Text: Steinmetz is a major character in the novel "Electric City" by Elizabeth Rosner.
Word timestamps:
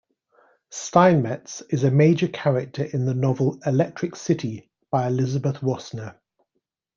Steinmetz 0.71 1.61
is 1.69 1.83
a 1.83 1.91
major 1.91 2.27
character 2.27 2.83
in 2.85 3.05
the 3.05 3.13
novel 3.13 3.59
"Electric 3.67 4.15
City" 4.15 4.71
by 4.89 5.05
Elizabeth 5.05 5.57
Rosner. 5.57 6.15